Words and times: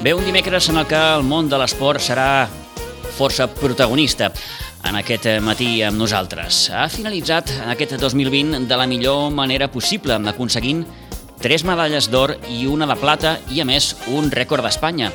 Bé, 0.00 0.14
un 0.14 0.24
dimecres 0.24 0.66
en 0.70 0.78
el 0.80 0.86
que 0.88 0.96
el 0.96 1.26
món 1.28 1.50
de 1.52 1.58
l'esport 1.60 2.00
serà 2.00 2.46
força 3.18 3.44
protagonista 3.52 4.30
en 4.88 4.96
aquest 4.96 5.26
matí 5.44 5.82
amb 5.84 6.00
nosaltres. 6.00 6.70
Ha 6.72 6.86
finalitzat 6.88 7.52
aquest 7.68 7.98
2020 8.00 8.64
de 8.64 8.78
la 8.80 8.86
millor 8.88 9.28
manera 9.28 9.68
possible, 9.68 10.16
aconseguint 10.32 10.86
tres 11.44 11.66
medalles 11.68 12.08
d'or 12.08 12.32
i 12.48 12.64
una 12.64 12.88
de 12.88 12.96
plata 12.96 13.34
i, 13.52 13.60
a 13.60 13.68
més, 13.68 13.92
un 14.08 14.32
rècord 14.32 14.64
d'Espanya. 14.64 15.12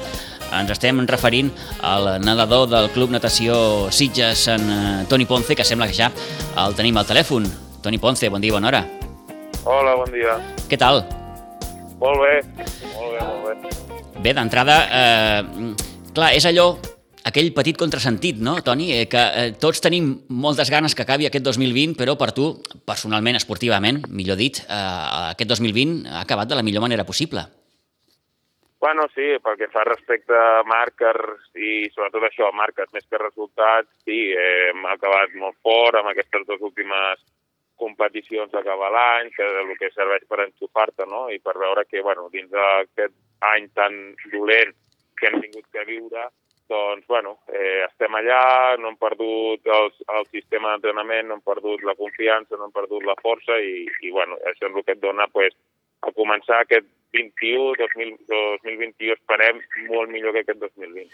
Ens 0.53 0.77
estem 0.77 1.01
referint 1.09 1.49
al 1.81 2.21
nedador 2.21 2.69
del 2.69 2.91
Club 2.93 3.09
Natació 3.17 3.89
Sitges, 3.89 4.45
en 4.53 4.69
eh, 4.69 5.03
Toni 5.09 5.25
Ponce, 5.25 5.57
que 5.57 5.65
sembla 5.65 5.89
que 5.89 5.97
ja 5.97 6.13
el 6.61 6.77
tenim 6.77 7.01
al 7.01 7.09
telèfon. 7.09 7.49
Toni 7.81 7.97
Ponce, 7.97 8.29
bon 8.29 8.37
dia, 8.37 8.53
bona 8.53 8.69
hora. 8.69 8.87
Hola, 9.65 9.97
bon 9.97 10.13
dia. 10.13 10.37
Què 10.69 10.77
tal? 10.77 11.07
Molt 12.01 12.19
bé, 12.21 12.33
molt 12.93 13.13
bé, 13.13 13.21
molt 13.23 13.63
bé. 13.63 13.73
Bé, 14.25 14.33
d'entrada, 14.33 14.75
eh, 14.99 15.73
clar, 16.15 16.33
és 16.35 16.45
allò, 16.49 16.73
aquell 17.25 17.51
petit 17.55 17.77
contrasentit, 17.79 18.39
no, 18.43 18.57
Toni? 18.65 18.91
Eh, 18.93 19.05
que 19.09 19.21
eh, 19.21 19.51
tots 19.61 19.81
tenim 19.83 20.11
moltes 20.29 20.69
ganes 20.73 20.95
que 20.95 21.05
acabi 21.05 21.27
aquest 21.29 21.45
2020, 21.47 21.95
però 21.99 22.17
per 22.19 22.31
tu, 22.37 22.51
personalment, 22.85 23.39
esportivament, 23.39 24.03
millor 24.09 24.37
dit, 24.39 24.61
eh, 24.65 24.81
aquest 25.35 25.55
2020 25.55 26.09
ha 26.11 26.23
acabat 26.25 26.51
de 26.51 26.59
la 26.59 26.65
millor 26.67 26.85
manera 26.85 27.07
possible. 27.07 27.47
Bueno, 28.85 29.07
sí, 29.15 29.25
pel 29.41 29.55
que 29.57 29.71
fa 29.73 29.81
respecte 29.87 30.35
a 30.35 30.61
marques 30.67 31.17
i 31.57 31.87
sobretot 31.95 32.27
això, 32.27 32.51
marques 32.53 32.91
més 32.93 33.07
que 33.09 33.17
resultats, 33.17 33.89
sí, 34.05 34.19
eh, 34.35 34.69
hem 34.69 34.85
acabat 34.91 35.33
molt 35.41 35.57
fort 35.65 35.97
amb 35.97 36.11
aquestes 36.11 36.45
dues 36.45 36.61
últimes 36.61 37.23
competicions 37.81 38.51
d'acabar 38.53 38.91
l'any, 38.93 39.29
que 39.35 39.45
el 39.61 39.75
que 39.79 39.91
serveix 39.93 40.25
per 40.29 40.41
enxufar-te, 40.45 41.05
no? 41.11 41.27
I 41.29 41.39
per 41.43 41.57
veure 41.59 41.85
que, 41.89 42.01
bueno, 42.05 42.29
dins 42.33 42.49
d'aquest 42.51 43.15
any 43.53 43.69
tan 43.75 43.99
dolent 44.31 44.73
que 45.19 45.29
hem 45.29 45.39
tingut 45.43 45.67
que 45.71 45.85
viure, 45.87 46.29
doncs, 46.67 47.05
bueno, 47.07 47.37
eh, 47.53 47.85
estem 47.85 48.15
allà, 48.17 48.75
no 48.81 48.89
hem 48.89 48.97
perdut 48.97 49.67
el, 49.69 49.91
el 50.17 50.25
sistema 50.31 50.71
d'entrenament, 50.73 51.27
no 51.29 51.37
hem 51.37 51.45
perdut 51.45 51.83
la 51.85 51.95
confiança, 51.99 52.57
no 52.57 52.67
hem 52.67 52.75
perdut 52.75 53.05
la 53.05 53.17
força 53.21 53.59
i, 53.61 53.85
i 54.01 54.11
bueno, 54.11 54.39
això 54.49 54.69
és 54.69 54.73
el 54.73 54.83
que 54.83 54.95
et 54.95 55.03
dona 55.03 55.27
pues, 55.33 55.53
a 56.05 56.13
començar 56.15 56.61
aquest 56.61 56.87
21, 57.15 57.75
2000, 57.79 58.15
2021 58.63 59.13
esperem 59.15 59.61
molt 59.89 60.11
millor 60.11 60.35
que 60.35 60.43
aquest 60.43 60.59
2020. 60.59 61.05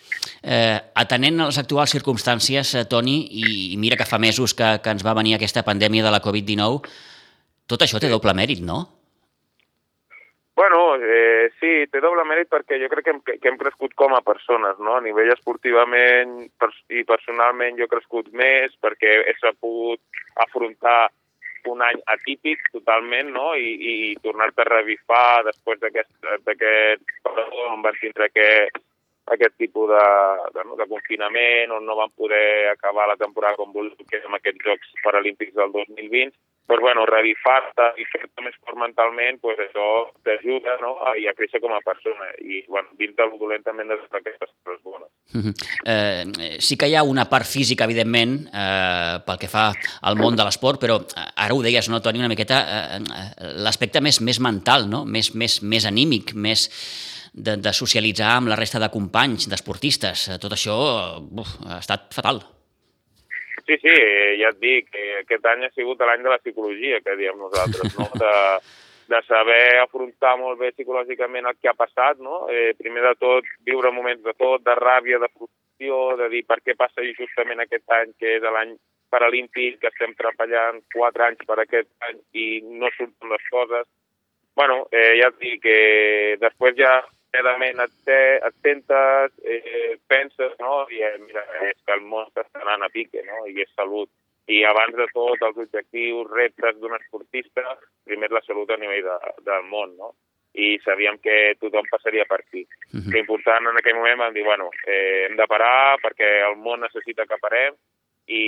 Eh, 0.42 0.78
atenent 1.04 1.42
a 1.42 1.50
les 1.52 1.60
actuals 1.62 1.94
circumstàncies, 1.94 2.74
eh, 2.76 2.88
Toni, 2.90 3.20
i, 3.44 3.46
i 3.74 3.78
mira 3.82 4.00
que 4.00 4.10
fa 4.10 4.22
mesos 4.22 4.56
que, 4.58 4.74
que 4.82 4.96
ens 4.96 5.06
va 5.06 5.18
venir 5.18 5.38
aquesta 5.38 5.66
pandèmia 5.68 6.08
de 6.08 6.14
la 6.14 6.24
Covid-19, 6.24 6.82
tot 7.70 7.86
això 7.86 8.02
té 8.02 8.10
doble 8.12 8.34
mèrit, 8.38 8.66
no? 8.66 8.82
Bueno, 10.62 10.96
eh, 11.00 11.50
sí, 11.62 11.70
té 11.90 12.02
doble 12.04 12.26
mèrit 12.28 12.50
perquè 12.52 12.78
jo 12.82 12.90
crec 12.92 13.06
que 13.06 13.14
hem, 13.16 13.22
que 13.24 13.50
hem 13.50 13.58
crescut 13.58 13.96
com 13.98 14.14
a 14.14 14.22
persones, 14.26 14.78
no? 14.84 14.98
A 14.98 15.06
nivell 15.06 15.32
esportivament 15.34 16.36
pers 16.60 16.76
i 16.92 17.06
personalment 17.08 17.80
jo 17.80 17.88
he 17.88 17.94
crescut 17.94 18.28
més 18.36 18.76
perquè 18.84 19.16
he 19.32 19.34
sabut 19.40 20.02
afrontar 20.44 21.10
un 21.70 21.82
any 21.86 22.00
atípic 22.14 22.70
totalment, 22.74 23.32
no? 23.36 23.52
I, 23.56 23.74
i 23.92 23.96
tornar-te 24.24 24.64
a 24.64 24.70
revifar 24.70 25.44
després 25.48 25.82
d'aquest 25.82 26.14
període 27.26 27.68
on 27.72 27.84
van 27.86 28.00
tindre 28.00 28.30
aquest, 28.30 28.80
aquest 29.36 29.58
tipus 29.62 29.90
de, 29.92 30.06
de, 30.56 30.66
de 30.80 30.88
confinament, 30.94 31.76
on 31.76 31.86
no 31.86 31.98
van 32.00 32.14
poder 32.18 32.72
acabar 32.72 33.08
la 33.10 33.20
temporada 33.20 33.60
com 33.60 33.74
volíem, 33.76 34.08
que 34.10 34.24
amb 34.26 34.40
aquests 34.40 34.66
Jocs 34.66 34.96
Paralímpics 35.04 35.54
del 35.58 35.72
2020, 35.76 36.34
pues, 36.72 36.80
bueno, 36.80 37.06
revifar-te 37.06 37.92
i 38.00 38.06
fer-te 38.08 38.46
més 38.46 38.56
fort 38.64 38.80
mentalment, 38.80 39.42
pues, 39.44 39.60
això 39.60 39.88
t'ajuda 40.24 40.78
no? 40.80 40.94
a, 41.04 41.18
a 41.18 41.34
créixer 41.36 41.60
com 41.60 41.74
a 41.76 41.84
persona. 41.84 42.32
I, 42.40 42.64
bueno, 42.70 42.94
dins 43.02 43.18
del 43.18 43.36
dolent 43.42 43.66
també 43.68 43.84
de 43.90 44.00
aquestes 44.00 44.54
coses 44.64 44.80
bones. 44.88 45.11
-huh. 45.34 45.54
eh, 45.86 46.58
sí 46.60 46.78
que 46.78 46.88
hi 46.88 46.96
ha 46.96 47.04
una 47.04 47.26
part 47.30 47.46
física, 47.46 47.84
evidentment, 47.84 48.48
eh, 48.54 49.20
pel 49.26 49.38
que 49.38 49.48
fa 49.48 49.74
al 50.02 50.16
món 50.16 50.36
de 50.36 50.44
l'esport, 50.44 50.80
però 50.80 51.00
ara 51.36 51.54
ho 51.54 51.62
deies, 51.62 51.90
no, 51.90 52.02
Toni, 52.02 52.20
una 52.20 52.28
miqueta, 52.28 52.60
eh, 52.96 53.00
l'aspecte 53.56 54.02
més, 54.02 54.22
més 54.22 54.40
mental, 54.40 54.90
no? 54.90 55.06
més, 55.06 55.34
més, 55.36 55.62
més 55.62 55.86
anímic, 55.86 56.34
més 56.34 56.70
de, 57.34 57.58
de 57.58 57.74
socialitzar 57.74 58.38
amb 58.38 58.48
la 58.52 58.56
resta 58.56 58.80
de 58.80 58.90
companys, 58.90 59.48
d'esportistes. 59.48 60.30
Tot 60.42 60.52
això 60.52 60.76
uf, 61.20 61.56
ha 61.68 61.80
estat 61.80 62.14
fatal. 62.14 62.42
Sí, 63.68 63.78
sí, 63.78 63.94
ja 64.42 64.50
et 64.50 64.60
dic, 64.60 64.90
aquest 65.22 65.46
any 65.46 65.64
ha 65.64 65.72
sigut 65.72 66.02
l'any 66.02 66.24
de 66.26 66.32
la 66.34 66.40
psicologia, 66.42 67.00
que 67.06 67.16
diem 67.16 67.38
nosaltres, 67.40 67.94
no? 67.98 68.10
de, 68.20 68.34
de 69.12 69.20
saber 69.28 69.80
afrontar 69.82 70.38
molt 70.40 70.60
bé 70.60 70.72
psicològicament 70.72 71.50
el 71.50 71.58
que 71.60 71.70
ha 71.72 71.78
passat, 71.78 72.20
no? 72.24 72.46
Eh, 72.50 72.72
primer 72.80 73.04
de 73.10 73.14
tot, 73.20 73.48
viure 73.68 73.92
moments 73.92 74.24
de 74.24 74.34
tot, 74.40 74.64
de 74.64 74.76
ràbia, 74.80 75.20
de 75.20 75.30
frustració, 75.34 76.00
de 76.22 76.30
dir 76.32 76.44
per 76.48 76.62
què 76.64 76.78
passa 76.80 77.04
justament 77.20 77.64
aquest 77.64 77.98
any, 78.00 78.14
que 78.20 78.38
és 78.38 78.48
l'any 78.58 78.76
paralímpic, 79.12 79.82
que 79.82 79.92
estem 79.92 80.14
treballant 80.16 80.80
quatre 80.96 81.28
anys 81.28 81.44
per 81.48 81.60
aquest 81.60 81.90
any 82.08 82.22
i 82.44 82.48
no 82.64 82.92
surten 82.96 83.36
les 83.36 83.50
coses. 83.52 83.88
bueno, 84.56 84.86
eh, 84.92 85.16
ja 85.20 85.30
et 85.32 85.38
dic 85.40 85.62
que 85.64 85.76
després 86.40 86.76
ja 86.76 86.92
realment 87.32 87.80
et, 87.80 88.10
et 88.12 88.56
sentes, 88.66 89.32
eh, 89.48 89.96
penses, 90.12 90.52
no? 90.60 90.86
I 90.92 91.00
eh, 91.08 91.14
mira, 91.24 91.44
és 91.70 91.78
que 91.86 91.96
el 91.96 92.04
món 92.04 92.28
està 92.28 92.44
anant 92.60 92.84
a 92.84 92.90
pique, 92.92 93.24
no? 93.28 93.46
I 93.48 93.64
és 93.64 93.72
salut. 93.80 94.10
I 94.52 94.64
abans 94.68 94.98
de 94.98 95.08
tot, 95.14 95.40
els 95.48 95.62
objectius, 95.64 96.28
reptes 96.36 96.76
d'un 96.82 96.98
esportista, 96.98 97.78
primer 98.08 98.32
la 98.34 98.42
salut 98.44 98.74
a 98.74 98.78
nivell 98.82 99.06
de, 99.08 99.18
del 99.48 99.64
món, 99.70 99.96
no? 100.00 100.14
I 100.52 100.74
sabíem 100.84 101.22
que 101.24 101.56
tothom 101.62 101.88
passaria 101.88 102.26
per 102.28 102.42
aquí. 102.42 102.66
Uh 102.92 103.00
-huh. 103.00 103.14
L'important 103.14 103.68
en 103.68 103.78
aquell 103.80 103.96
moment 103.96 104.20
vam 104.20 104.34
dir, 104.34 104.44
bueno, 104.44 104.70
eh, 104.86 105.28
hem 105.28 105.38
de 105.38 105.48
parar 105.48 105.98
perquè 106.04 106.30
el 106.50 106.58
món 106.58 106.82
necessita 106.82 107.26
que 107.26 107.40
parem 107.40 107.74
i, 108.28 108.44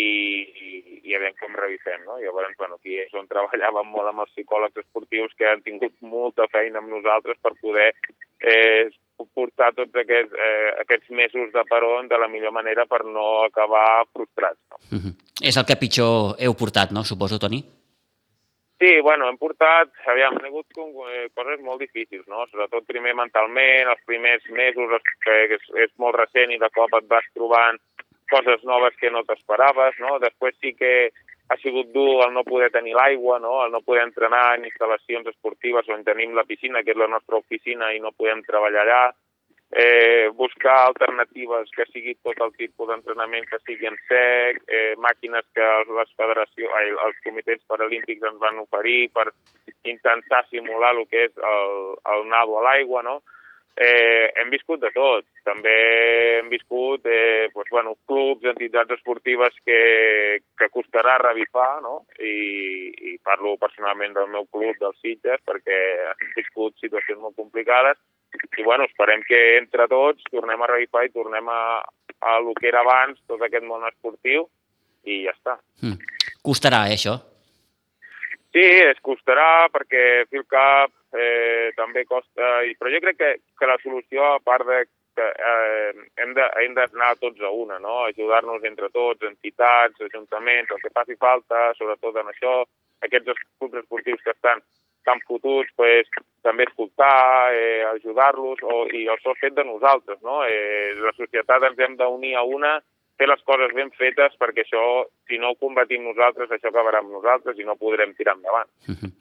i, 0.66 0.72
i 1.04 1.16
a 1.16 1.20
veure 1.20 1.36
com 1.40 1.56
revisem, 1.56 2.04
no? 2.06 2.20
Llavors, 2.20 2.56
bueno, 2.58 2.76
aquí 2.76 2.98
és 3.02 3.14
on 3.14 3.28
treballàvem 3.28 3.90
molt 3.92 4.12
amb 4.12 4.24
els 4.24 4.34
psicòlegs 4.36 4.84
esportius 4.84 5.34
que 5.38 5.48
han 5.50 5.64
tingut 5.66 5.96
molta 6.02 6.48
feina 6.54 6.80
amb 6.80 6.92
nosaltres 6.94 7.40
per 7.42 7.54
poder 7.62 7.90
eh, 8.42 8.90
portar 9.34 9.72
tots 9.78 9.96
aquests, 9.96 10.34
eh, 10.34 10.74
aquests 10.82 11.10
mesos 11.10 11.52
de 11.54 11.64
peron 11.70 12.08
de 12.08 12.18
la 12.18 12.28
millor 12.28 12.52
manera 12.52 12.86
per 12.86 13.04
no 13.06 13.44
acabar 13.44 14.06
frustrats. 14.12 14.60
No? 14.70 14.78
Uh 14.92 15.00
-huh. 15.00 15.14
És 15.42 15.58
el 15.58 15.66
que 15.66 15.76
pitjor 15.76 16.36
heu 16.40 16.54
portat, 16.54 16.92
no? 16.92 17.04
Suposo, 17.04 17.40
Toni? 17.40 17.64
Sí, 18.80 19.00
bueno, 19.02 19.30
hem 19.30 19.38
portat, 19.38 19.90
aviam, 20.12 20.34
hem 20.38 20.50
hagut 20.50 20.66
eh, 20.76 21.30
coses 21.34 21.62
molt 21.64 21.80
difícils, 21.80 22.26
no? 22.28 22.46
Sobretot 22.48 22.86
primer 22.86 23.14
mentalment, 23.16 23.88
els 23.88 24.02
primers 24.06 24.44
mesos, 24.50 25.02
que 25.24 25.34
és, 25.46 25.62
és 25.86 25.92
molt 25.98 26.16
recent 26.16 26.52
i 26.52 26.58
de 26.60 26.70
cop 26.70 26.92
et 26.98 27.08
vas 27.08 27.30
trobant 27.34 27.80
coses 28.34 28.64
noves 28.64 28.96
que 29.00 29.12
no 29.14 29.24
t'esperaves, 29.24 29.96
no? 30.00 30.18
Després 30.20 30.58
sí 30.60 30.74
que 30.74 31.12
ha 31.54 31.58
sigut 31.62 31.92
dur 31.94 32.24
el 32.26 32.34
no 32.34 32.44
poder 32.44 32.72
tenir 32.74 32.96
l'aigua, 32.98 33.38
no? 33.40 33.60
el 33.66 33.72
no 33.72 33.82
poder 33.86 34.08
entrenar 34.08 34.56
en 34.56 34.66
instal·lacions 34.66 35.28
esportives 35.30 35.90
on 35.94 36.06
tenim 36.08 36.34
la 36.34 36.48
piscina, 36.50 36.82
que 36.82 36.96
és 36.96 37.00
la 37.00 37.12
nostra 37.12 37.38
oficina, 37.38 37.92
i 37.94 38.02
no 38.02 38.16
podem 38.18 38.42
treballar 38.48 38.86
allà. 38.86 39.04
Eh, 39.74 40.30
buscar 40.38 40.76
alternatives 40.86 41.72
que 41.74 41.86
sigui 41.90 42.14
tot 42.22 42.38
el 42.46 42.52
tipus 42.58 42.90
d'entrenament 42.90 43.48
que 43.50 43.58
sigui 43.66 43.88
en 43.90 43.96
sec, 44.10 44.60
eh, 44.70 44.94
màquines 45.02 45.46
que 45.58 45.70
les 45.98 46.12
federacions, 46.18 46.76
ai, 46.78 46.92
els 47.08 47.22
comitès 47.26 47.62
paralímpics 47.70 48.28
ens 48.30 48.42
van 48.42 48.60
oferir 48.62 49.10
per 49.18 49.32
intentar 49.90 50.44
simular 50.52 50.94
el 50.94 51.08
que 51.10 51.26
és 51.26 51.42
el, 51.54 51.74
el 52.16 52.28
nado 52.30 52.60
a 52.60 52.66
l'aigua, 52.68 53.02
no? 53.02 53.18
Eh, 53.74 54.30
hem 54.38 54.52
viscut 54.54 54.84
de 54.84 54.92
tot. 54.94 55.26
També 55.48 55.74
hem 56.40 56.50
viscut 56.52 57.08
eh, 57.10 57.50
doncs, 57.54 57.72
bueno, 57.74 57.96
clubs, 58.10 58.46
entitats 58.52 58.94
esportives 59.00 59.56
que, 59.66 59.80
que 60.60 60.70
costarà 60.74 61.18
revifar, 61.22 61.82
no? 61.82 62.04
I, 62.22 62.92
I 63.14 63.16
parlo 63.26 63.56
personalment 63.62 64.14
del 64.18 64.30
meu 64.30 64.46
club, 64.54 64.78
dels 64.80 65.00
Sitges, 65.02 65.42
perquè 65.48 65.80
hem 66.12 66.36
viscut 66.38 66.78
situacions 66.84 67.22
molt 67.22 67.40
complicades 67.40 67.98
i 68.58 68.64
bueno, 68.64 68.86
esperem 68.90 69.22
que 69.28 69.40
entre 69.60 69.86
tots 69.90 70.26
tornem 70.32 70.62
a 70.62 70.70
revifar 70.70 71.06
i 71.06 71.12
tornem 71.14 71.50
a, 71.50 71.82
a 71.82 72.40
lo 72.42 72.54
que 72.58 72.70
era 72.70 72.82
abans, 72.82 73.20
tot 73.30 73.42
aquest 73.46 73.66
món 73.68 73.86
esportiu, 73.90 74.48
i 75.06 75.24
ja 75.26 75.34
està. 75.36 75.58
Mm. 75.84 76.00
Costarà, 76.44 76.86
eh, 76.90 76.98
això? 76.98 77.18
Sí, 78.54 78.62
es 78.62 79.00
costarà 79.02 79.68
perquè 79.74 80.26
fil 80.30 80.44
cap 80.46 80.92
eh, 81.18 81.72
també 81.78 82.04
costa, 82.06 82.60
i, 82.68 82.76
però 82.78 82.92
jo 82.94 83.00
crec 83.02 83.18
que, 83.18 83.32
que 83.58 83.70
la 83.70 83.80
solució, 83.82 84.36
a 84.36 84.44
part 84.46 84.68
de 84.68 84.84
que 85.18 85.26
eh, 85.26 86.06
hem 86.22 86.34
d'anar 86.38 87.16
tots 87.22 87.42
a 87.42 87.50
una, 87.50 87.80
no? 87.82 88.04
ajudar-nos 88.12 88.64
entre 88.70 88.90
tots, 88.94 89.26
entitats, 89.26 90.02
ajuntaments, 90.08 90.72
el 90.74 90.82
que 90.82 90.94
faci 90.94 91.18
falta, 91.22 91.72
sobretot 91.78 92.22
en 92.22 92.30
això, 92.30 92.56
aquests 93.06 93.44
clubs 93.60 93.82
esportius 93.82 94.22
que 94.26 94.34
estan 94.34 94.62
tan 95.04 95.20
fotuts, 95.28 95.74
pues, 95.76 96.08
també 96.46 96.64
escoltar, 96.64 97.52
eh, 97.54 97.84
ajudar-los, 97.90 98.62
i 98.96 99.06
el 99.12 99.20
sol 99.26 99.36
fet 99.42 99.58
de 99.58 99.66
nosaltres, 99.68 100.22
no? 100.24 100.44
Eh, 100.48 100.94
la 101.02 101.12
societat 101.18 101.66
ens 101.70 101.80
hem 101.80 101.98
d'unir 102.00 102.38
a 102.40 102.46
una 102.48 102.78
fer 103.18 103.30
les 103.30 103.42
coses 103.48 103.74
ben 103.78 103.92
fetes 103.98 104.38
perquè 104.42 104.66
això, 104.66 104.84
si 105.30 105.40
no 105.42 105.54
ho 105.54 105.60
combatim 105.62 106.06
nosaltres, 106.08 106.52
això 106.52 106.72
acabarà 106.72 107.04
amb 107.04 107.14
nosaltres 107.14 107.60
i 107.60 107.68
no 107.68 107.78
podrem 107.80 108.16
tirar 108.18 108.38
endavant. 108.38 108.70
Uh 108.88 108.96
-huh. 108.96 109.12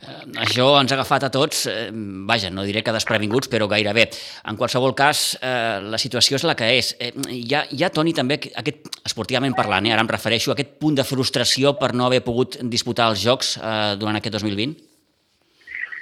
Eh, 0.00 0.24
això 0.40 0.80
ens 0.80 0.92
ha 0.92 0.96
agafat 0.96 1.24
a 1.24 1.30
tots, 1.30 1.66
eh, 1.66 1.90
vaja, 1.92 2.50
no 2.50 2.64
diré 2.64 2.82
que 2.82 2.92
desprevinguts, 2.92 3.50
però 3.52 3.68
gairebé. 3.68 4.08
En 4.48 4.56
qualsevol 4.56 4.94
cas, 4.94 5.38
eh, 5.42 5.80
la 5.82 5.98
situació 5.98 6.36
és 6.36 6.44
la 6.44 6.54
que 6.54 6.78
és. 6.78 6.96
Eh, 6.98 7.12
hi, 7.28 7.54
ha, 7.54 7.66
hi 7.70 7.84
ha, 7.84 7.90
Toni, 7.90 8.12
també, 8.12 8.34
aquest, 8.34 8.88
esportivament 9.04 9.54
parlant, 9.54 9.86
eh, 9.86 9.92
ara 9.92 10.00
em 10.00 10.08
refereixo 10.08 10.50
a 10.50 10.54
aquest 10.54 10.78
punt 10.78 10.94
de 10.94 11.04
frustració 11.04 11.78
per 11.78 11.92
no 11.94 12.06
haver 12.06 12.22
pogut 12.22 12.56
disputar 12.62 13.10
els 13.10 13.22
Jocs 13.22 13.58
eh, 13.58 13.96
durant 13.98 14.16
aquest 14.16 14.34
2020? 14.34 14.89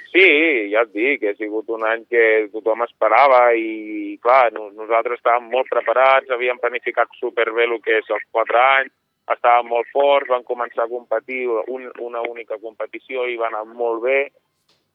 Sí, 0.09 0.25
ja 0.71 0.81
et 0.87 0.93
dic, 0.95 1.23
ha 1.29 1.35
sigut 1.37 1.67
un 1.69 1.83
any 1.85 2.01
que 2.09 2.23
tothom 2.49 2.81
esperava 2.81 3.51
i, 3.53 4.15
clar, 4.23 4.49
nosaltres 4.55 5.19
estàvem 5.19 5.51
molt 5.53 5.69
preparats, 5.69 6.31
havíem 6.33 6.57
planificat 6.61 7.13
superbé 7.19 7.67
el 7.67 7.75
que 7.85 7.99
és 7.99 8.09
els 8.09 8.25
quatre 8.33 8.57
anys, 8.57 8.93
estàvem 9.29 9.69
molt 9.69 9.89
forts, 9.93 10.31
van 10.31 10.45
començar 10.47 10.87
a 10.87 10.89
competir 10.89 11.43
un, 11.49 11.91
una 12.01 12.23
única 12.25 12.57
competició 12.57 13.27
i 13.29 13.37
va 13.37 13.51
anar 13.51 13.67
molt 13.69 14.01
bé. 14.07 14.19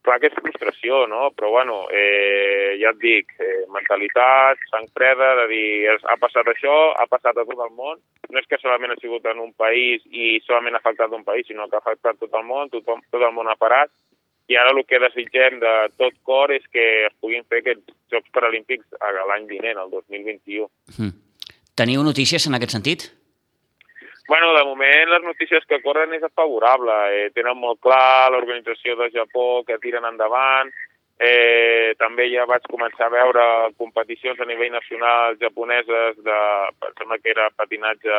Clar 0.05 0.19
que 0.21 0.29
és 0.29 0.35
frustració, 0.37 1.05
no? 1.09 1.31
Però, 1.33 1.49
bueno, 1.55 1.77
eh, 1.95 2.75
ja 2.83 2.91
et 2.91 2.99
dic, 3.01 3.31
eh, 3.41 3.63
mentalitat, 3.73 4.61
sang 4.69 4.91
freda, 4.99 5.31
de 5.39 5.47
dir, 5.49 5.95
ha 5.95 6.17
passat 6.21 6.51
això, 6.51 6.75
ha 6.99 7.07
passat 7.09 7.39
a 7.39 7.47
tot 7.47 7.63
el 7.65 7.71
món. 7.79 8.03
No 8.29 8.43
és 8.43 8.51
que 8.51 8.59
solament 8.61 8.93
ha 8.93 8.99
sigut 9.01 9.25
en 9.31 9.41
un 9.41 9.55
país 9.57 10.03
i 10.11 10.41
solament 10.45 10.77
ha 10.77 10.83
afectat 10.83 11.15
un 11.15 11.25
país, 11.25 11.47
sinó 11.47 11.71
que 11.71 11.79
ha 11.79 11.85
afectat 11.87 12.19
tot 12.21 12.35
el 12.35 12.45
món, 12.45 12.69
tothom, 12.75 13.01
tot 13.15 13.23
el 13.23 13.33
món 13.33 13.49
ha 13.49 13.57
parat 13.57 13.95
i 14.49 14.57
ara 14.61 14.73
el 14.75 14.85
que 14.85 15.01
desitgem 15.01 15.59
de 15.63 15.75
tot 15.97 16.17
cor 16.23 16.53
és 16.53 16.65
que 16.73 16.85
es 17.09 17.15
puguin 17.21 17.45
fer 17.49 17.63
aquests 17.63 17.95
Jocs 18.13 18.33
Paralímpics 18.35 18.87
l'any 19.01 19.47
vinent, 19.49 19.81
el 19.81 19.91
2021. 19.91 20.69
Mm. 20.99 21.13
Teniu 21.75 22.05
notícies 22.07 22.47
en 22.47 22.59
aquest 22.59 22.77
sentit? 22.77 23.09
Bueno, 24.29 24.55
de 24.57 24.65
moment 24.65 25.11
les 25.11 25.23
notícies 25.25 25.65
que 25.69 25.83
corren 25.85 26.15
és 26.17 26.25
favorable. 26.33 26.95
Eh, 27.13 27.31
tenen 27.37 27.59
molt 27.61 27.81
clar 27.85 28.31
l'organització 28.33 28.97
de 29.01 29.11
Japó 29.13 29.65
que 29.67 29.81
tiren 29.83 30.07
endavant. 30.09 30.71
Eh, 31.21 31.95
també 31.99 32.27
ja 32.33 32.47
vaig 32.49 32.65
començar 32.67 33.07
a 33.07 33.13
veure 33.13 33.43
competicions 33.79 34.41
a 34.41 34.49
nivell 34.49 34.73
nacional 34.75 35.37
japoneses 35.39 36.17
de, 36.27 36.39
sembla 36.99 37.21
que 37.23 37.31
era 37.31 37.53
patinatge 37.55 38.17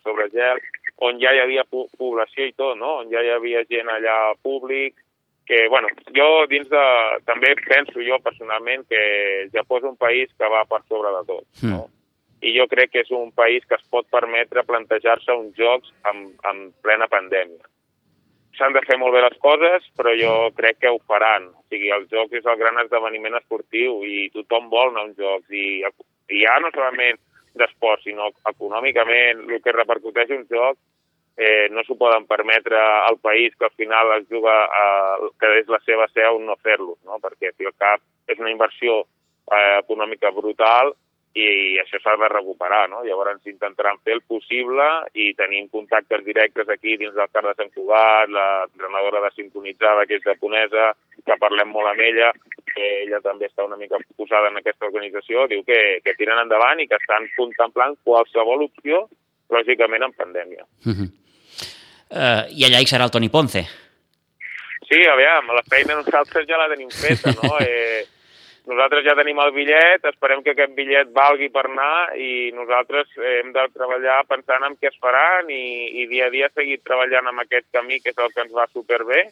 sobre 0.00 0.30
gel, 0.32 0.62
on 1.04 1.20
ja 1.20 1.34
hi 1.34 1.42
havia 1.42 1.66
població 1.68 2.46
i 2.48 2.54
tot, 2.56 2.78
no? 2.80 3.02
on 3.02 3.12
ja 3.12 3.20
hi 3.20 3.34
havia 3.34 3.66
gent 3.68 3.92
allà 3.92 4.16
públic, 4.40 4.96
que, 5.48 5.66
bueno, 5.68 5.88
jo 6.14 6.46
dins 6.46 6.68
de... 6.68 6.84
També 7.24 7.54
penso 7.64 8.02
jo 8.04 8.18
personalment 8.20 8.84
que 8.90 9.00
Japó 9.54 9.78
és 9.80 9.86
un 9.88 9.96
país 9.96 10.28
que 10.36 10.50
va 10.52 10.66
per 10.68 10.82
sobre 10.84 11.08
de 11.14 11.22
tot, 11.30 11.46
mm. 11.62 11.70
no? 11.72 11.86
I 12.44 12.52
jo 12.54 12.68
crec 12.70 12.92
que 12.92 13.00
és 13.02 13.08
un 13.16 13.32
país 13.34 13.64
que 13.66 13.78
es 13.78 13.86
pot 13.90 14.06
permetre 14.12 14.62
plantejar-se 14.68 15.34
uns 15.34 15.56
jocs 15.58 15.88
amb, 16.10 16.36
amb 16.46 16.76
plena 16.84 17.08
pandèmia. 17.10 17.64
S'han 18.58 18.76
de 18.76 18.82
fer 18.84 18.98
molt 19.00 19.16
bé 19.16 19.24
les 19.24 19.38
coses, 19.40 19.88
però 19.96 20.12
jo 20.20 20.34
crec 20.58 20.82
que 20.84 20.92
ho 20.92 21.00
faran. 21.08 21.48
O 21.56 21.64
sigui, 21.72 21.88
els 21.96 22.12
jocs 22.12 22.36
és 22.36 22.46
el 22.46 22.60
gran 22.60 22.78
esdeveniment 22.84 23.40
esportiu 23.40 24.02
i 24.04 24.28
tothom 24.36 24.68
vol 24.70 24.92
anar 24.92 25.06
a 25.06 25.08
uns 25.08 25.18
jocs. 25.18 25.48
I, 25.48 25.80
i 26.28 26.44
ja 26.44 26.58
no 26.60 26.70
solament 26.76 27.18
d'esport, 27.58 28.04
sinó 28.04 28.28
econòmicament, 28.52 29.46
el 29.48 29.64
que 29.64 29.74
repercuteix 29.74 30.36
un 30.36 30.44
joc 30.52 30.76
eh, 31.38 31.68
no 31.70 31.84
s'ho 31.86 31.94
poden 31.94 32.26
permetre 32.26 32.76
al 32.76 33.18
país 33.22 33.54
que 33.56 33.64
al 33.64 33.76
final 33.78 34.10
es 34.18 34.28
juga 34.28 34.64
a, 34.66 34.86
que 35.38 35.52
és 35.60 35.68
la 35.70 35.78
seva 35.86 36.08
seu 36.10 36.40
no 36.42 36.58
fer-lo, 36.58 36.98
no? 37.06 37.20
perquè 37.22 37.54
al 37.54 37.76
cap 37.78 38.02
és 38.26 38.40
una 38.42 38.50
inversió 38.50 39.04
eh, 39.06 39.78
econòmica 39.78 40.34
brutal 40.34 40.90
i 41.38 41.78
això 41.78 42.00
s'ha 42.02 42.16
de 42.18 42.26
recuperar, 42.32 42.88
no? 42.90 43.04
Llavors 43.06 43.46
intentaran 43.46 44.00
fer 44.02 44.16
el 44.16 44.22
possible 44.26 44.86
i 45.14 45.28
tenim 45.38 45.68
contactes 45.70 46.24
directes 46.26 46.72
aquí 46.72 46.96
dins 46.98 47.14
del 47.14 47.28
CAR 47.30 47.44
de 47.46 47.52
Sant 47.54 47.70
Cugat, 47.76 48.32
l'entrenadora 48.32 49.20
de 49.22 49.30
sincronitzada, 49.36 50.06
que 50.08 50.18
és 50.18 50.24
japonesa, 50.24 50.88
que 51.22 51.38
parlem 51.38 51.70
molt 51.70 51.92
amb 51.92 52.02
ella, 52.02 52.32
que 52.72 52.88
ella 53.04 53.20
també 53.22 53.46
està 53.46 53.68
una 53.68 53.78
mica 53.78 54.00
posada 54.16 54.50
en 54.50 54.58
aquesta 54.58 54.88
organització, 54.88 55.46
diu 55.52 55.62
que, 55.68 56.00
que 56.02 56.16
tiren 56.18 56.42
endavant 56.42 56.82
i 56.82 56.88
que 56.90 56.98
estan 56.98 57.30
contemplant 57.36 57.94
qualsevol 58.08 58.66
opció, 58.66 59.04
lògicament 59.52 60.08
en 60.08 60.18
pandèmia. 60.18 60.66
Mm 60.88 60.96
-hmm 60.96 61.27
eh, 62.10 62.44
i 62.56 62.66
allà 62.66 62.80
hi 62.82 62.88
serà 62.90 63.08
el 63.08 63.14
Toni 63.14 63.30
Ponce. 63.32 63.64
Sí, 64.88 65.00
aviam, 65.04 65.50
la 65.52 65.64
feina 65.68 65.98
nosaltres 65.98 66.46
ja 66.48 66.60
la 66.60 66.70
tenim 66.72 66.92
feta, 66.92 67.34
no? 67.40 67.56
Eh, 67.68 68.06
nosaltres 68.68 69.00
ja 69.06 69.14
tenim 69.16 69.38
el 69.40 69.50
bitllet, 69.56 70.04
esperem 70.10 70.42
que 70.44 70.52
aquest 70.52 70.74
bitllet 70.76 71.08
valgui 71.16 71.48
per 71.52 71.64
anar 71.70 72.12
i 72.20 72.50
nosaltres 72.52 73.14
hem 73.16 73.48
de 73.54 73.64
treballar 73.72 74.18
pensant 74.28 74.66
en 74.66 74.76
què 74.76 74.90
es 74.90 74.98
faran 75.00 75.48
i, 75.48 75.62
i 76.02 76.04
dia 76.10 76.26
a 76.28 76.32
dia 76.34 76.50
seguir 76.52 76.76
treballant 76.84 77.30
amb 77.30 77.46
aquest 77.46 77.64
camí 77.72 77.96
que 78.04 78.12
és 78.12 78.20
el 78.20 78.34
que 78.34 78.44
ens 78.44 78.52
va 78.52 78.68
superbé 78.74 79.22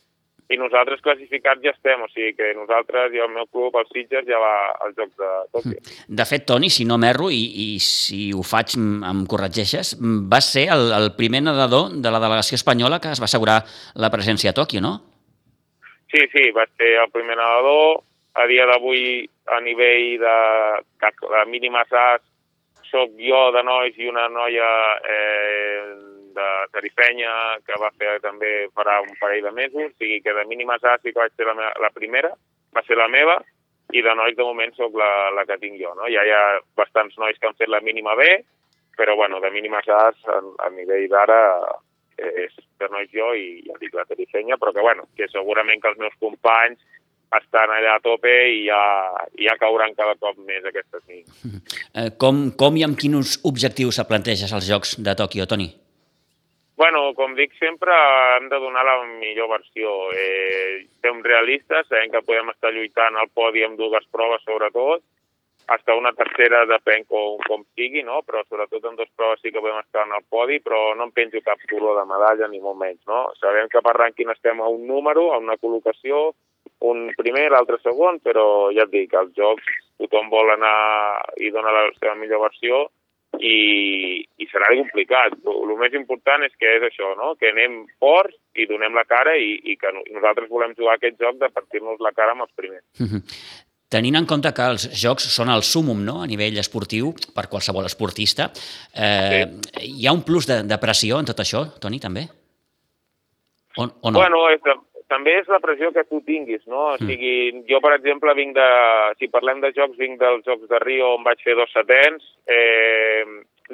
i 0.49 0.59
nosaltres 0.61 1.01
classificats 1.03 1.63
ja 1.65 1.73
estem, 1.73 2.03
o 2.05 2.09
sigui 2.13 2.35
que 2.39 2.53
nosaltres 2.55 3.15
i 3.15 3.23
el 3.23 3.33
meu 3.35 3.49
club, 3.51 3.75
els 3.81 3.91
Sitges, 3.91 4.27
ja 4.29 4.39
va 4.39 4.53
als 4.87 4.95
Jocs 4.99 5.17
de 5.19 5.31
Tòquio. 5.57 5.81
De 6.21 6.27
fet, 6.29 6.47
Toni, 6.47 6.71
si 6.71 6.87
no 6.87 6.99
m'erro, 7.03 7.33
i, 7.35 7.43
i 7.65 7.67
si 7.83 8.31
ho 8.35 8.45
faig 8.47 8.77
em 8.79 9.25
corregeixes, 9.31 9.97
va 10.03 10.41
ser 10.45 10.69
el, 10.77 10.93
el 11.01 11.11
primer 11.19 11.43
nedador 11.49 11.97
de 11.99 12.15
la 12.15 12.23
delegació 12.23 12.61
espanyola 12.61 13.01
que 13.03 13.11
es 13.15 13.23
va 13.23 13.27
assegurar 13.31 13.59
la 13.99 14.13
presència 14.15 14.55
a 14.55 14.59
Tòquio, 14.59 14.85
no? 14.85 14.95
Sí, 16.13 16.23
sí, 16.31 16.51
va 16.55 16.69
ser 16.77 16.95
el 17.03 17.11
primer 17.11 17.39
nedador. 17.41 18.05
A 18.37 18.45
dia 18.45 18.67
d'avui, 18.69 19.25
a 19.49 19.59
nivell 19.65 20.21
de, 20.21 20.39
de, 21.01 21.11
de 21.33 21.45
mínimes 21.49 21.93
as, 21.97 22.23
soc 22.91 23.15
jo 23.19 23.41
de 23.55 23.63
nois 23.67 23.97
i 23.99 24.09
una 24.11 24.27
noia 24.31 24.67
eh, 25.01 25.46
de 26.37 26.49
Tarifenya, 26.75 27.33
que 27.67 27.79
va 27.81 27.93
fer 27.99 28.19
també 28.25 28.53
farà 28.77 29.01
un 29.05 29.13
parell 29.21 29.49
de 29.49 29.53
mesos, 29.57 29.91
o 29.91 29.97
sigui 29.97 30.21
que 30.25 30.35
de 30.37 30.45
mínimes 30.49 30.85
A 30.85 30.97
sí 31.01 31.13
que 31.13 31.21
vaig 31.21 31.35
ser 31.35 31.49
la, 31.49 31.57
meva, 31.59 31.73
la 31.83 31.93
primera, 31.95 32.33
va 32.77 32.85
ser 32.87 32.99
la 33.01 33.09
meva, 33.09 33.41
i 33.95 34.03
de 34.03 34.15
nois 34.19 34.37
de 34.37 34.45
moment 34.45 34.73
sóc 34.75 34.97
la, 34.99 35.31
la 35.35 35.47
que 35.47 35.59
tinc 35.63 35.79
jo. 35.81 35.95
No? 35.99 36.09
Ja 36.11 36.25
hi 36.27 36.33
ha 36.35 36.45
bastants 36.79 37.19
nois 37.23 37.39
que 37.39 37.49
han 37.49 37.59
fet 37.59 37.71
la 37.71 37.83
mínima 37.85 38.17
B, 38.19 38.27
però 38.97 39.17
bueno, 39.17 39.41
de 39.41 39.51
mínimes 39.55 39.89
A 39.93 40.09
a, 40.11 40.71
nivell 40.75 41.09
d'ara 41.13 41.41
és 42.17 42.53
de 42.81 42.89
nois 42.89 43.11
jo 43.13 43.33
i 43.37 43.61
ja 43.67 43.77
dic 43.81 43.95
la 43.95 44.07
Tarifenya, 44.09 44.57
però 44.57 44.73
que 44.73 44.85
bueno, 44.85 45.07
que 45.17 45.29
segurament 45.29 45.83
que 45.83 45.93
els 45.93 46.01
meus 46.01 46.17
companys 46.19 46.81
estan 47.37 47.73
allà 47.75 47.97
a 47.97 48.03
tope 48.03 48.33
i 48.49 48.63
ja, 48.69 48.81
ja 49.43 49.57
cauran 49.61 49.95
cada 49.99 50.15
cop 50.21 50.39
més 50.47 50.65
aquestes 50.65 51.05
nits. 51.11 51.43
Eh, 51.97 52.11
com, 52.21 52.51
com 52.61 52.77
i 52.77 52.83
amb 52.85 52.99
quins 53.01 53.39
objectius 53.49 53.97
se 53.97 54.05
planteges 54.05 54.51
als 54.53 54.67
Jocs 54.69 54.99
de 55.01 55.15
Tòquio, 55.17 55.47
Toni? 55.49 55.71
Bueno, 56.77 57.15
com 57.17 57.33
dic 57.33 57.55
sempre, 57.57 57.93
hem 58.37 58.51
de 58.53 58.59
donar 58.61 58.85
la 58.85 58.99
millor 59.09 59.49
versió. 59.49 59.93
Eh, 60.13 60.85
som 61.01 61.23
realistes, 61.25 61.87
sabem 61.89 62.11
que 62.13 62.25
podem 62.27 62.51
estar 62.53 62.73
lluitant 62.75 63.17
al 63.17 63.31
podi 63.33 63.65
amb 63.65 63.79
dues 63.81 64.05
proves, 64.13 64.45
sobretot, 64.45 65.01
hasta 65.73 65.97
una 65.99 66.13
tercera 66.15 66.61
depèn 66.69 67.07
com, 67.11 67.41
com 67.49 67.65
sigui, 67.75 68.03
no? 68.07 68.21
però 68.27 68.43
sobretot 68.45 68.85
en 68.87 68.99
dues 68.99 69.11
proves 69.17 69.41
sí 69.43 69.51
que 69.51 69.63
podem 69.63 69.81
estar 69.81 70.05
en 70.07 70.13
el 70.19 70.27
podi, 70.31 70.61
però 70.63 70.93
no 70.95 71.09
em 71.09 71.15
penjo 71.17 71.41
cap 71.47 71.65
color 71.71 71.97
de 71.99 72.05
medalla, 72.13 72.51
ni 72.53 72.61
molt 72.63 72.79
menys. 72.79 73.01
No? 73.09 73.25
Sabem 73.41 73.73
que 73.73 73.83
per 73.83 73.97
rànquing 73.97 74.31
estem 74.35 74.61
a 74.61 74.69
un 74.71 74.87
número, 74.87 75.31
a 75.33 75.41
una 75.43 75.57
col·locació, 75.59 76.29
un 76.87 77.09
primer, 77.17 77.49
l'altre 77.51 77.81
segon, 77.83 78.21
però 78.23 78.69
ja 78.77 78.85
et 78.85 78.93
dic, 78.93 79.17
als 79.17 79.33
jocs 79.39 79.67
tothom 79.97 80.29
vol 80.31 80.53
anar 80.53 80.77
i 81.41 81.51
donar 81.51 81.73
la 81.73 81.89
seva 81.97 82.15
millor 82.21 82.45
versió, 82.47 82.85
i, 83.41 84.23
i 84.39 84.49
serà 84.51 84.71
complicat. 84.75 85.37
El 85.53 85.75
més 85.81 85.95
important 85.99 86.45
és 86.47 86.55
que 86.59 86.73
és 86.79 86.87
això, 86.89 87.13
no? 87.19 87.35
que 87.41 87.53
anem 87.53 87.85
forts 88.03 88.37
i 88.57 88.67
donem 88.71 88.97
la 88.97 89.05
cara 89.09 89.37
i, 89.37 89.55
i 89.65 89.77
que 89.81 89.93
nosaltres 89.99 90.51
volem 90.51 90.75
jugar 90.79 90.97
aquest 90.97 91.21
joc 91.21 91.39
de 91.41 91.53
partir-nos 91.53 92.03
la 92.05 92.15
cara 92.17 92.37
amb 92.37 92.47
els 92.47 92.53
primers. 92.57 92.85
Mm 93.01 93.07
-hmm. 93.07 93.23
Tenint 93.89 94.17
en 94.19 94.27
compte 94.27 94.51
que 94.53 94.65
els 94.67 94.89
jocs 94.99 95.29
són 95.31 95.49
el 95.49 95.63
súmum 95.63 96.01
no? 96.05 96.17
a 96.23 96.27
nivell 96.27 96.59
esportiu 96.59 97.13
per 97.37 97.47
qualsevol 97.47 97.87
esportista, 97.87 98.51
eh, 98.95 99.45
sí. 99.47 100.01
hi 100.01 100.07
ha 100.07 100.13
un 100.13 100.25
plus 100.27 100.47
de, 100.47 100.63
de 100.67 100.79
pressió 100.79 101.21
en 101.21 101.25
tot 101.25 101.39
això, 101.39 101.79
Toni, 101.79 102.01
també? 102.01 102.27
O, 103.77 103.85
o 103.85 104.11
no? 104.11 104.19
Bueno, 104.19 104.41
és 104.51 104.61
de, 104.65 104.75
també 105.13 105.37
és 105.41 105.51
la 105.53 105.61
pressió 105.63 105.93
que 105.95 106.07
tu 106.09 106.21
tinguis, 106.27 106.65
no? 106.67 106.83
O 106.93 106.97
mm. 106.97 107.11
sigui, 107.11 107.65
jo, 107.71 107.81
per 107.85 107.95
exemple, 107.97 108.35
vinc 108.39 108.57
de... 108.57 108.69
Si 109.21 109.31
parlem 109.33 109.63
de 109.65 109.73
jocs, 109.77 109.99
vinc 110.01 110.19
dels 110.23 110.45
Jocs 110.47 110.69
de 110.71 110.81
Rio 110.83 111.15
on 111.17 111.27
vaig 111.27 111.43
fer 111.47 111.57
dos 111.59 111.73
setents. 111.75 112.27
Eh, 112.47 113.25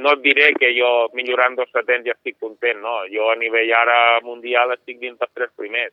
no 0.03 0.15
et 0.17 0.23
diré 0.25 0.53
que 0.57 0.73
jo, 0.77 0.93
millorant 1.17 1.57
dos 1.59 1.73
setents, 1.73 2.07
ja 2.09 2.17
estic 2.17 2.39
content, 2.41 2.81
no? 2.85 3.03
Jo, 3.13 3.33
a 3.33 3.37
nivell 3.41 3.73
ara 3.77 3.99
mundial, 4.25 4.73
estic 4.77 5.01
dins 5.01 5.19
dels 5.21 5.35
tres 5.37 5.53
primers 5.57 5.93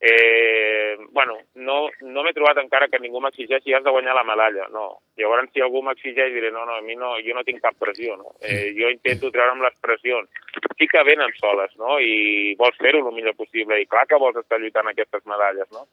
eh, 0.00 0.96
bueno, 1.10 1.38
no, 1.54 1.88
no 2.00 2.22
m'he 2.22 2.32
trobat 2.36 2.58
encara 2.60 2.88
que 2.92 3.00
ningú 3.00 3.20
m'exigeixi 3.24 3.74
has 3.74 3.84
de 3.84 3.92
guanyar 3.94 4.14
la 4.16 4.26
medalla, 4.28 4.66
no. 4.72 4.86
Llavors, 5.16 5.48
si 5.52 5.64
algú 5.64 5.82
m'exigeix, 5.82 6.34
diré, 6.34 6.50
no, 6.52 6.66
no, 6.68 6.76
a 6.76 6.84
mi 6.84 6.96
no, 6.96 7.14
jo 7.24 7.36
no 7.36 7.44
tinc 7.46 7.62
cap 7.64 7.78
pressió, 7.80 8.16
no. 8.20 8.36
Eh, 8.44 8.74
jo 8.76 8.92
intento 8.92 9.32
treure'm 9.32 9.64
les 9.64 9.76
pressions. 9.80 10.28
Sí 10.76 10.88
que 10.92 11.04
venen 11.08 11.32
soles, 11.40 11.72
no?, 11.80 11.98
i 12.00 12.54
vols 12.60 12.76
fer-ho 12.82 13.00
el 13.00 13.14
millor 13.16 13.36
possible, 13.40 13.80
i 13.80 13.88
clar 13.88 14.06
que 14.10 14.20
vols 14.20 14.36
estar 14.42 14.60
lluitant 14.60 14.92
aquestes 14.92 15.24
medalles, 15.24 15.68
no? 15.72 15.86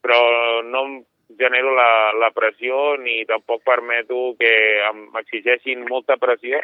Però 0.00 0.20
no 0.64 0.86
genero 1.38 1.74
la, 1.76 2.12
la 2.16 2.30
pressió 2.34 2.96
ni 2.98 3.24
tampoc 3.28 3.62
permeto 3.62 4.34
que 4.40 4.52
m'exigeixin 5.12 5.84
molta 5.88 6.16
pressió 6.16 6.58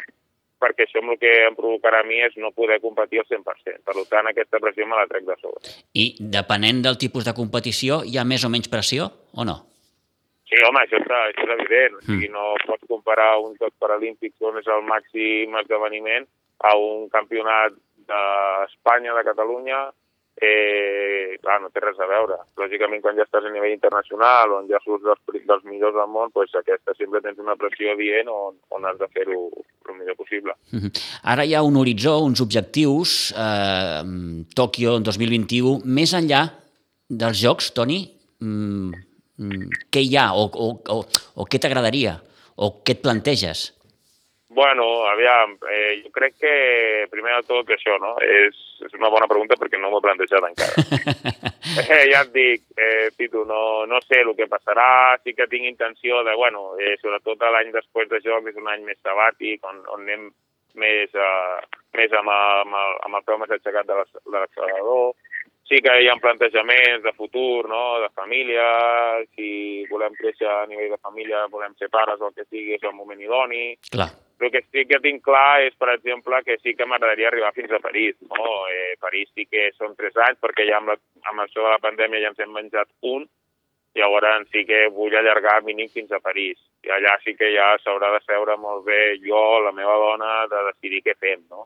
perquè 0.61 0.87
això 0.87 1.01
el 1.03 1.17
que 1.21 1.31
em 1.47 1.55
provocarà 1.57 2.01
a 2.01 2.07
mi 2.07 2.19
és 2.25 2.35
no 2.41 2.51
poder 2.55 2.79
competir 2.81 3.21
al 3.21 3.29
100%. 3.29 3.83
Per 3.85 4.05
tant, 4.09 4.29
aquesta 4.29 4.61
pressió 4.63 4.87
me 4.87 4.97
la 4.97 5.07
trec 5.09 5.25
de 5.27 5.37
sobre. 5.41 5.73
I 5.93 6.07
depenent 6.19 6.83
del 6.85 6.97
tipus 6.97 7.25
de 7.25 7.35
competició, 7.37 8.01
hi 8.03 8.17
ha 8.17 8.25
més 8.25 8.45
o 8.45 8.51
menys 8.53 8.71
pressió 8.71 9.09
o 9.33 9.45
no? 9.45 9.57
Sí, 10.47 10.55
home, 10.63 10.79
això, 10.79 10.99
està, 11.03 11.21
això 11.27 11.43
és 11.43 11.53
evident. 11.57 11.97
Mm. 11.97 11.99
O 11.99 12.07
sigui, 12.07 12.29
no 12.31 12.43
pots 12.65 12.89
comparar 12.89 13.31
un 13.43 13.57
Jocs 13.59 13.75
Paralímpics 13.83 14.47
on 14.47 14.59
és 14.61 14.69
el 14.71 14.85
màxim 14.87 15.57
esdeveniment 15.61 16.27
a 16.65 16.73
un 16.79 17.07
campionat 17.13 17.75
d'Espanya, 18.07 19.13
de 19.17 19.23
Catalunya, 19.27 19.81
eh, 20.41 21.37
clar, 21.41 21.59
no 21.61 21.69
té 21.73 21.81
res 21.81 21.99
a 21.99 22.07
veure. 22.09 22.37
Lògicament, 22.59 23.01
quan 23.01 23.17
ja 23.17 23.25
estàs 23.25 23.47
a 23.47 23.53
nivell 23.53 23.73
internacional, 23.73 24.53
on 24.59 24.69
ja 24.69 24.79
surts 24.83 25.05
dels, 25.05 25.43
dels 25.49 25.65
millors 25.69 25.95
del 25.97 26.11
món, 26.11 26.33
doncs 26.35 26.55
aquesta 26.59 26.95
sempre 26.97 27.21
tens 27.25 27.39
una 27.41 27.57
pressió 27.59 27.95
dient 27.99 28.29
on, 28.31 28.57
on 28.75 28.85
has 28.89 28.99
de 29.01 29.09
fer-ho 29.13 29.39
el 29.87 29.95
millor 29.95 30.17
possible. 30.19 30.53
Mm 30.71 30.79
-hmm. 30.79 30.91
Ara 31.23 31.45
hi 31.45 31.55
ha 31.55 31.63
un 31.63 31.77
horitzó, 31.77 32.19
uns 32.19 32.41
objectius, 32.41 33.31
eh, 33.31 34.03
Tòquio 34.55 34.99
2021, 34.99 35.81
més 35.85 36.13
enllà 36.13 36.49
dels 37.09 37.41
Jocs, 37.41 37.71
Toni, 37.73 38.11
mm, 38.39 38.91
mm, 39.37 39.69
què 39.91 40.01
hi 40.03 40.15
ha 40.17 40.33
o, 40.33 40.49
o, 40.53 40.67
o, 40.89 41.05
o 41.35 41.43
què 41.45 41.59
t'agradaria 41.59 42.21
o 42.55 42.81
què 42.83 42.97
et 42.97 43.01
planteges? 43.01 43.73
Bueno, 44.49 45.05
aviam, 45.05 45.57
eh, 45.69 46.01
jo 46.03 46.09
crec 46.11 46.33
que 46.41 47.07
primer 47.11 47.35
de 47.35 47.47
tot 47.47 47.67
que 47.67 47.75
això, 47.75 47.99
no? 47.99 48.15
És, 48.19 48.55
és 48.85 48.95
una 48.97 49.11
bona 49.13 49.27
pregunta 49.29 49.57
perquè 49.59 49.79
no 49.79 49.91
m'ho 49.91 50.01
he 50.01 50.05
plantejat 50.05 50.47
encara. 50.47 50.83
eh, 51.83 52.03
ja 52.11 52.23
et 52.23 52.33
dic, 52.33 52.65
eh, 52.77 53.09
Pitu, 53.17 53.43
no, 53.49 53.85
no 53.89 54.01
sé 54.05 54.21
el 54.23 54.33
que 54.37 54.49
passarà, 54.51 55.17
sí 55.23 55.33
que 55.37 55.49
tinc 55.51 55.69
intenció 55.69 56.23
de, 56.27 56.35
bueno, 56.35 56.73
eh, 56.81 56.95
sobretot 57.01 57.47
l'any 57.47 57.71
després 57.75 58.09
de 58.11 58.21
joc 58.25 58.51
és 58.51 58.59
un 58.59 58.69
any 58.71 58.85
més 58.87 58.99
sabàtic, 59.05 59.63
on, 59.67 59.83
on 59.93 60.05
anem 60.05 60.29
més, 60.77 61.13
uh, 61.17 61.57
més 61.97 62.13
amb, 62.13 62.29
amb, 62.29 62.75
el, 62.77 62.99
amb 63.07 63.17
el 63.19 63.25
peu 63.25 63.39
més 63.41 63.53
aixecat 63.55 63.87
de 63.89 63.97
l'accelerador, 63.97 65.15
sí 65.67 65.81
que 65.83 65.95
hi 65.99 66.07
ha 66.07 66.15
plantejaments 66.21 67.03
de 67.03 67.13
futur, 67.17 67.67
no? 67.69 67.99
de 68.03 68.09
família, 68.15 68.67
si 69.35 69.83
volem 69.91 70.15
créixer 70.19 70.47
a 70.47 70.65
nivell 70.69 70.93
de 70.95 71.01
família, 71.01 71.47
volem 71.51 71.75
ser 71.79 71.91
pares 71.91 72.21
o 72.21 72.29
el 72.29 72.37
que 72.37 72.47
sigui, 72.47 72.77
és 72.77 72.87
el 72.87 72.95
moment 72.95 73.19
idoni. 73.21 73.65
Clar. 73.91 74.09
El 74.39 74.51
que 74.53 74.61
sí 74.69 74.83
que 74.85 74.99
tinc 75.01 75.23
clar 75.25 75.63
és, 75.65 75.73
per 75.81 75.89
exemple, 75.95 76.43
que 76.45 76.59
sí 76.61 76.75
que 76.77 76.85
m'agradaria 76.85 77.31
arribar 77.31 77.53
fins 77.55 77.71
a 77.73 77.81
París. 77.81 78.15
No? 78.29 78.51
Eh, 78.69 78.93
París 79.01 79.31
sí 79.33 79.47
que 79.49 79.71
són 79.77 79.95
tres 79.97 80.17
anys, 80.27 80.37
perquè 80.43 80.67
ja 80.69 80.77
amb, 80.77 80.93
la, 80.93 80.97
amb 81.31 81.41
això 81.41 81.63
de 81.63 81.71
la 81.73 81.81
pandèmia 81.81 82.21
ja 82.21 82.33
ens 82.33 82.43
hem 82.45 82.53
menjat 82.53 82.91
un, 83.09 83.25
i 83.97 84.03
llavors 84.03 84.51
sí 84.53 84.61
que 84.69 84.83
vull 84.93 85.15
allargar 85.17 85.63
mínim 85.65 85.89
fins 85.89 86.11
a 86.13 86.21
París. 86.21 86.59
I 86.85 86.93
allà 86.93 87.15
sí 87.23 87.33
que 87.39 87.49
ja 87.55 87.71
s'haurà 87.81 88.11
de 88.13 88.21
seure 88.27 88.57
molt 88.61 88.85
bé 88.85 89.17
jo, 89.23 89.41
la 89.65 89.73
meva 89.73 89.95
dona, 90.03 90.45
de 90.51 90.61
decidir 90.69 91.01
què 91.07 91.15
fem, 91.17 91.41
no? 91.49 91.65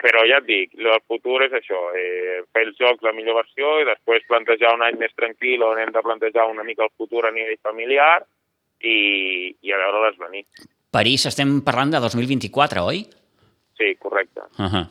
Però 0.00 0.22
ja 0.28 0.40
et 0.40 0.46
dic, 0.48 0.72
el 0.76 0.88
futur 1.08 1.42
és 1.44 1.52
això, 1.56 1.82
eh, 1.96 2.40
fer 2.52 2.64
els 2.66 2.80
jocs 2.80 3.04
la 3.04 3.12
millor 3.16 3.38
versió 3.42 3.78
i 3.80 3.88
després 3.88 4.24
plantejar 4.28 4.74
un 4.76 4.84
any 4.84 4.96
més 5.00 5.12
tranquil 5.16 5.64
on 5.64 5.80
hem 5.80 5.92
de 5.92 6.02
plantejar 6.04 6.48
una 6.48 6.64
mica 6.64 6.84
el 6.84 6.92
futur 6.96 7.26
a 7.26 7.32
nivell 7.32 7.60
familiar 7.64 8.24
i, 8.80 8.98
i 9.60 9.72
a 9.72 9.80
veure-les 9.84 10.18
venir. 10.20 10.44
París 10.90 11.26
estem 11.28 11.60
parlant 11.66 11.92
de 11.94 12.00
2024, 12.00 12.84
oi? 12.84 13.02
Sí, 13.76 13.94
correcte. 14.00 14.40
Uh 14.58 14.70
-huh. 14.72 14.86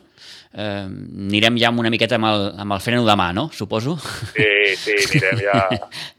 eh, 0.54 0.86
anirem 1.30 1.58
ja 1.58 1.70
amb 1.70 1.80
una 1.80 1.90
miqueta 1.90 2.16
amb 2.16 2.25
el, 2.25 2.52
amb 2.60 2.74
el 2.74 2.80
freno 2.80 3.06
de 3.06 3.16
mà, 3.16 3.34
no? 3.34 3.50
Suposo. 3.52 3.98
Sí, 4.36 4.75
sí, 4.75 4.96
anirem 5.10 5.40
ja... 5.48 5.70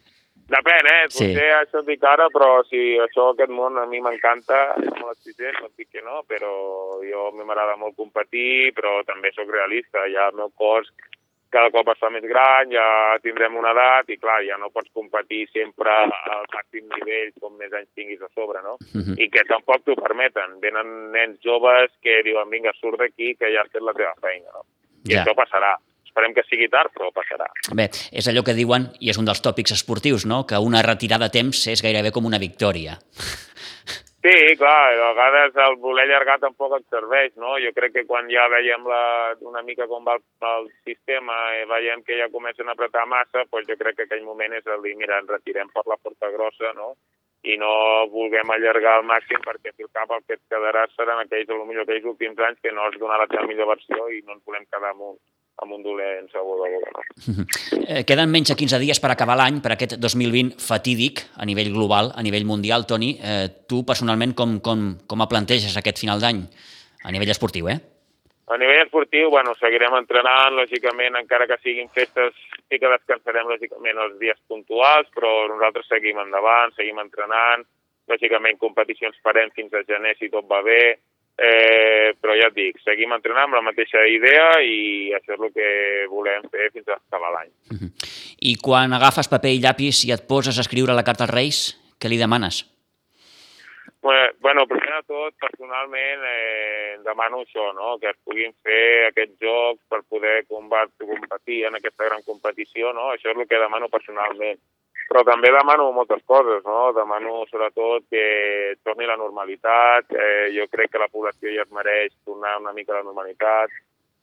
Depèn, 0.47 0.87
eh? 0.87 1.07
Potser 1.11 1.35
sí. 1.35 1.47
això 1.59 1.81
dic 1.83 2.05
ara, 2.07 2.29
però 2.31 2.63
si 2.69 2.79
això, 3.03 3.33
aquest 3.33 3.51
món 3.51 3.79
a 3.83 3.87
mi 3.91 3.99
m'encanta, 3.99 4.77
és 4.79 4.93
molt 5.01 5.17
exigent, 5.17 5.57
no 5.59 5.73
dic 5.75 5.89
que 5.91 6.03
no, 6.07 6.23
però 6.23 7.03
jo 7.03 7.33
m'agrada 7.35 7.75
molt 7.81 7.97
competir, 7.97 8.71
però 8.77 9.03
també 9.09 9.33
sóc 9.35 9.51
realista, 9.51 10.07
ja 10.15 10.29
el 10.31 10.39
meu 10.39 10.53
cos 10.55 10.87
cada 11.55 11.71
cop 11.75 11.89
es 11.93 12.01
fa 12.03 12.11
més 12.13 12.25
gran, 12.27 12.71
ja 12.73 12.85
tindrem 13.25 13.57
una 13.59 13.73
edat 13.75 14.11
i, 14.13 14.19
clar, 14.21 14.41
ja 14.47 14.59
no 14.61 14.71
pots 14.75 14.91
competir 14.97 15.45
sempre 15.53 15.93
al 15.93 16.47
màxim 16.53 16.87
nivell 16.91 17.33
com 17.41 17.57
més 17.61 17.73
anys 17.73 17.91
tinguis 17.99 18.23
a 18.23 18.31
sobre, 18.35 18.63
no? 18.63 18.77
Uh 18.93 18.99
mhm. 18.99 19.03
-huh. 19.03 19.19
I 19.23 19.31
que 19.31 19.45
tampoc 19.45 19.85
t'ho 19.85 19.97
permeten. 19.97 20.61
Venen 20.61 21.13
nens 21.13 21.39
joves 21.41 21.91
que 22.03 22.23
diuen, 22.23 22.51
vinga, 22.51 22.73
surt 22.81 22.99
d'aquí, 22.99 23.37
que 23.39 23.53
ja 23.53 23.63
has 23.63 23.73
fet 23.73 23.83
la 23.83 23.95
teva 23.95 24.15
feina, 24.21 24.49
no? 24.53 24.67
I 25.07 25.15
ja. 25.15 25.23
això 25.23 25.35
passarà. 25.35 25.77
Esperem 26.07 26.33
que 26.33 26.43
sigui 26.49 26.69
tard, 26.69 26.91
però 26.97 27.11
passarà. 27.13 27.47
Bé, 27.77 27.91
és 28.11 28.27
allò 28.29 28.43
que 28.43 28.55
diuen, 28.55 28.89
i 29.01 29.11
és 29.11 29.19
un 29.19 29.27
dels 29.27 29.43
tòpics 29.43 29.73
esportius, 29.73 30.25
no?, 30.25 30.47
que 30.47 30.57
una 30.57 30.81
retirada 30.83 31.27
a 31.27 31.29
temps 31.29 31.67
és 31.67 31.83
gairebé 31.83 32.11
com 32.11 32.25
una 32.25 32.39
victòria. 32.39 32.97
Sí, 34.27 34.57
clar, 34.59 34.99
a 34.99 35.11
vegades 35.15 35.59
el 35.65 35.77
voler 35.79 36.03
allargar 36.03 36.41
tampoc 36.43 36.73
et 36.75 36.87
serveix, 36.91 37.35
no? 37.39 37.53
Jo 37.63 37.71
crec 37.77 37.93
que 37.95 38.03
quan 38.09 38.27
ja 38.33 38.49
veiem 38.51 38.89
la, 38.91 39.03
una 39.47 39.63
mica 39.63 39.87
com 39.87 40.03
va 40.09 40.17
el, 40.19 40.25
el 40.49 40.67
sistema 40.89 41.37
i 41.55 41.61
eh, 41.61 41.69
veiem 41.71 42.03
que 42.03 42.17
ja 42.19 42.27
comencen 42.33 42.67
a 42.67 42.75
apretar 42.75 43.05
massa, 43.07 43.45
doncs 43.53 43.69
jo 43.71 43.77
crec 43.79 44.01
que 44.01 44.09
aquell 44.09 44.25
moment 44.27 44.57
és 44.59 44.67
el 44.67 44.83
dir, 44.83 44.97
mira, 44.99 45.21
ens 45.23 45.31
retirem 45.31 45.71
per 45.71 45.85
la 45.87 45.99
porta 46.03 46.33
grossa, 46.35 46.73
no? 46.75 46.97
i 47.47 47.55
no 47.63 47.71
vulguem 48.11 48.51
allargar 48.51 48.97
al 48.99 49.07
màxim 49.07 49.39
perquè 49.47 49.71
el 49.79 49.93
cap 49.95 50.11
el 50.11 50.27
que 50.27 50.41
et 50.41 50.43
quedarà 50.51 50.89
seran 50.97 51.23
aquells, 51.23 51.47
potser 51.47 51.85
aquells 51.85 52.11
últims 52.17 52.43
anys 52.49 52.59
que 52.65 52.75
no 52.75 52.89
has 52.89 52.99
donat 52.99 53.39
la 53.39 53.47
millor 53.47 53.71
versió 53.77 54.09
i 54.11 54.25
no 54.27 54.35
ens 54.35 54.43
volem 54.51 54.67
quedar 54.67 54.91
un, 54.97 55.15
amb 55.63 55.73
un 55.73 55.83
dolent 55.83 56.29
segur 56.33 56.59
de 56.61 56.71
boca. 56.75 56.93
No? 56.93 57.47
Eh, 57.87 58.03
queden 58.03 58.33
menys 58.33 58.51
de 58.51 58.57
15 58.59 58.81
dies 58.83 58.99
per 58.99 59.13
acabar 59.13 59.37
l'any, 59.39 59.61
per 59.63 59.71
aquest 59.77 59.93
2020 60.03 60.57
fatídic 60.59 61.21
a 61.39 61.47
nivell 61.47 61.71
global, 61.71 62.11
a 62.19 62.23
nivell 62.27 62.47
mundial. 62.49 62.83
Toni, 62.91 63.13
eh, 63.23 63.47
tu 63.71 63.85
personalment 63.87 64.35
com, 64.35 64.57
com, 64.59 64.89
com 65.07 65.23
a 65.23 65.29
planteges 65.31 65.77
aquest 65.79 66.03
final 66.03 66.19
d'any 66.19 66.41
a 67.07 67.13
nivell 67.15 67.31
esportiu, 67.31 67.71
eh? 67.71 67.79
A 68.51 68.59
nivell 68.59 68.85
esportiu, 68.85 69.31
bueno, 69.31 69.55
seguirem 69.59 69.95
entrenant, 69.99 70.55
lògicament, 70.59 71.17
encara 71.19 71.47
que 71.51 71.59
siguin 71.63 71.89
festes, 71.95 72.35
sí 72.67 72.79
que 72.83 72.91
descansarem, 72.91 73.49
lògicament, 73.51 73.99
els 74.03 74.19
dies 74.21 74.39
puntuals, 74.51 75.09
però 75.15 75.33
nosaltres 75.51 75.89
seguim 75.91 76.19
endavant, 76.23 76.75
seguim 76.75 76.99
entrenant, 77.03 77.65
lògicament, 78.11 78.59
competicions 78.63 79.19
farem 79.23 79.51
fins 79.55 79.75
a 79.75 79.83
gener 79.87 80.15
si 80.19 80.31
tot 80.31 80.47
va 80.51 80.63
bé, 80.67 80.97
Eh, 81.37 82.15
però 82.17 82.33
ja 82.33 82.49
et 82.49 82.55
dic, 82.57 82.79
seguim 82.81 83.13
entrenant 83.13 83.51
amb 83.51 83.59
la 83.59 83.65
mateixa 83.67 84.07
idea 84.09 84.47
i 84.65 85.13
això 85.17 85.35
és 85.35 85.43
el 85.43 85.53
que 85.53 85.69
volem 86.09 86.47
fer 86.49 86.71
fins 86.73 86.89
a 86.89 86.97
acabar 86.97 87.33
l'any. 87.35 87.51
Uh 87.73 87.77
-huh. 87.77 87.91
I 88.41 88.57
quan 88.57 88.93
agafes 88.93 89.29
paper 89.29 89.53
i 89.53 89.61
llapis 89.61 90.05
i 90.05 90.13
et 90.13 90.27
poses 90.27 90.57
a 90.57 90.61
escriure 90.63 90.95
la 90.95 91.05
carta 91.05 91.25
als 91.25 91.35
Reis, 91.35 91.59
què 92.01 92.09
li 92.09 92.17
demanes? 92.17 92.65
Bueno, 94.41 94.67
primer 94.71 94.95
de 94.95 95.03
tot, 95.09 95.35
personalment, 95.41 96.23
eh, 96.31 96.97
demano 97.05 97.43
això, 97.43 97.73
no? 97.75 97.97
que 97.99 98.11
es 98.13 98.19
puguin 98.25 98.53
fer 98.63 99.09
aquests 99.09 99.41
jocs 99.43 99.83
per 99.91 100.03
poder 100.09 100.37
competir 100.47 101.65
en 101.67 101.79
aquesta 101.79 102.07
gran 102.07 102.23
competició, 102.23 102.93
no? 102.93 103.11
Això 103.13 103.33
és 103.33 103.37
el 103.37 103.49
que 103.51 103.63
demano 103.63 103.91
personalment 103.91 104.61
però 105.07 105.23
també 105.23 105.53
demano 105.55 105.91
moltes 105.95 106.23
coses, 106.27 106.65
no? 106.67 106.93
Demano 106.93 107.45
sobretot 107.51 108.09
que 108.11 108.75
torni 108.83 109.07
la 109.07 109.19
normalitat, 109.19 110.11
eh, 110.11 110.51
jo 110.55 110.67
crec 110.71 110.91
que 110.93 111.03
la 111.03 111.11
població 111.13 111.53
ja 111.55 111.63
es 111.63 111.71
mereix 111.71 112.15
tornar 112.25 112.57
una 112.59 112.73
mica 112.75 112.93
a 112.93 112.99
la 112.99 113.07
normalitat, 113.07 113.71